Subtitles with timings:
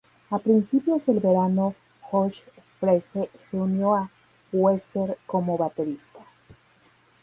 [0.31, 1.75] A principios del verano
[2.09, 2.41] Josh
[2.79, 4.09] Freese se unió a
[4.51, 6.21] Weezer como baterista.